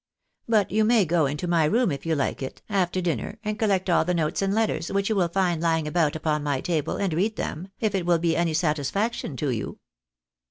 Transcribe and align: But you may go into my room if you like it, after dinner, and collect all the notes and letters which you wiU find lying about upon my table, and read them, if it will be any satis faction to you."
But 0.49 0.71
you 0.71 0.83
may 0.83 1.05
go 1.05 1.27
into 1.27 1.47
my 1.47 1.63
room 1.65 1.91
if 1.91 2.07
you 2.07 2.15
like 2.15 2.41
it, 2.41 2.63
after 2.67 3.01
dinner, 3.01 3.37
and 3.45 3.59
collect 3.59 3.87
all 3.87 4.03
the 4.03 4.15
notes 4.15 4.41
and 4.41 4.51
letters 4.51 4.91
which 4.91 5.09
you 5.09 5.15
wiU 5.15 5.31
find 5.31 5.61
lying 5.61 5.87
about 5.87 6.15
upon 6.15 6.41
my 6.41 6.59
table, 6.59 6.95
and 6.97 7.13
read 7.13 7.35
them, 7.35 7.67
if 7.79 7.93
it 7.93 8.07
will 8.07 8.17
be 8.17 8.35
any 8.35 8.55
satis 8.55 8.89
faction 8.89 9.37
to 9.37 9.51
you." 9.51 9.77